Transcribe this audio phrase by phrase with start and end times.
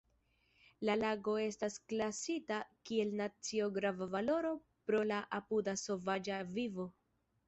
[0.87, 2.57] La lago estas klasita
[2.89, 4.55] kiel nacio-grava valoro
[4.91, 6.87] pro la apuda sovaĝa vivo.